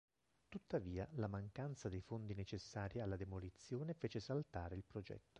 [0.49, 5.29] Tuttavia, la mancanza dei fondi necessari alla demolizione fece saltare il progetto.